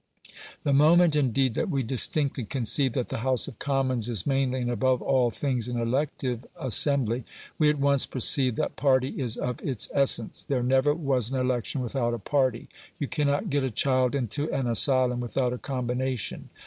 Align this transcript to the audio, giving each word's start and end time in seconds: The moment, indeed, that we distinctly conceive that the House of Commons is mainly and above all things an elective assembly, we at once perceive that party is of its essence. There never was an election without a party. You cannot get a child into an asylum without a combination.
The 0.63 0.73
moment, 0.73 1.15
indeed, 1.15 1.53
that 1.53 1.69
we 1.69 1.83
distinctly 1.83 2.43
conceive 2.43 2.93
that 2.93 3.09
the 3.09 3.19
House 3.19 3.47
of 3.47 3.59
Commons 3.59 4.09
is 4.09 4.25
mainly 4.25 4.59
and 4.61 4.71
above 4.71 4.99
all 4.99 5.29
things 5.29 5.67
an 5.67 5.77
elective 5.79 6.43
assembly, 6.59 7.23
we 7.59 7.69
at 7.69 7.77
once 7.77 8.07
perceive 8.07 8.55
that 8.55 8.75
party 8.75 9.09
is 9.21 9.37
of 9.37 9.61
its 9.61 9.89
essence. 9.93 10.41
There 10.43 10.63
never 10.63 10.95
was 10.95 11.29
an 11.29 11.35
election 11.35 11.81
without 11.81 12.15
a 12.15 12.17
party. 12.17 12.67
You 12.97 13.07
cannot 13.07 13.51
get 13.51 13.63
a 13.63 13.69
child 13.69 14.15
into 14.15 14.51
an 14.51 14.65
asylum 14.65 15.19
without 15.19 15.53
a 15.53 15.59
combination. 15.59 16.49